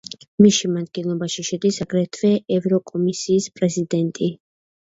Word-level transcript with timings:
მის 0.43 0.53
შემადგენლობაში 0.59 1.45
შედის 1.49 1.77
აგრეთვე 1.85 2.31
ევროკომისიის 2.57 3.49
პრეზიდენტი. 3.61 4.33